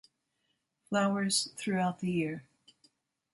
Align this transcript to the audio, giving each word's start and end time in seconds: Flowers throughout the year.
Flowers 0.89 1.51
throughout 1.57 1.99
the 1.99 2.09
year. 2.11 2.43